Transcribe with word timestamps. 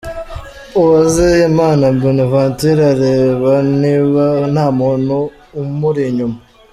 Uwizeyimana 0.79 1.85
Bonaventure 1.99 2.81
areba 2.93 3.53
niba 3.81 4.25
nta 4.51 4.65
muntu 4.79 5.17
umuri 5.61 6.01
inyuma. 6.11 6.37